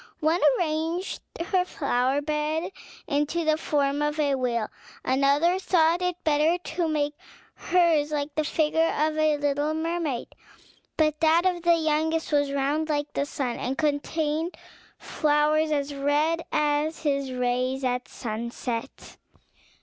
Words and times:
One 0.19 0.41
arranged 0.57 1.21
her 1.39 1.63
flower 1.63 2.23
bed 2.23 2.71
into 3.05 3.45
the 3.45 3.55
form 3.55 4.01
of 4.01 4.19
a 4.19 4.33
whale; 4.33 4.67
another 5.05 5.59
thought 5.59 6.01
it 6.01 6.15
better 6.23 6.57
to 6.57 6.87
make 6.87 7.13
hers 7.53 8.09
like 8.11 8.33
the 8.33 8.43
figure 8.43 8.91
of 8.97 9.15
a 9.15 9.37
little 9.37 9.75
mermaid; 9.75 10.33
but 10.97 11.19
that 11.19 11.45
of 11.45 11.61
the 11.61 11.75
youngest 11.75 12.31
was 12.31 12.51
round 12.51 12.89
like 12.89 13.13
the 13.13 13.27
sun, 13.27 13.57
and 13.57 13.77
contained 13.77 14.55
flowers 14.97 15.71
as 15.71 15.93
red 15.93 16.45
as 16.51 17.03
his 17.03 17.31
rays 17.31 17.83
at 17.83 18.07
sunset. 18.07 19.17